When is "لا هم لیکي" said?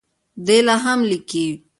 0.65-1.47